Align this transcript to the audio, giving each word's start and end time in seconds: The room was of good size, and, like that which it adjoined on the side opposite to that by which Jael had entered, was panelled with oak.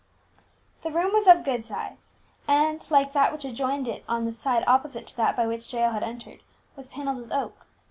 The 0.81 0.89
room 0.89 1.13
was 1.13 1.27
of 1.27 1.43
good 1.43 1.63
size, 1.63 2.15
and, 2.47 2.89
like 2.89 3.13
that 3.13 3.31
which 3.31 3.45
it 3.45 3.49
adjoined 3.51 4.01
on 4.09 4.25
the 4.25 4.31
side 4.31 4.63
opposite 4.65 5.05
to 5.05 5.17
that 5.17 5.35
by 5.37 5.45
which 5.45 5.71
Jael 5.71 5.91
had 5.91 6.01
entered, 6.01 6.39
was 6.75 6.87
panelled 6.87 7.17
with 7.19 7.31
oak. 7.31 7.67